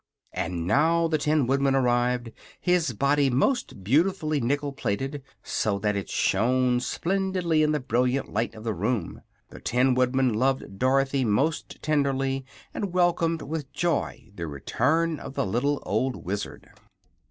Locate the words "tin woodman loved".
9.61-10.79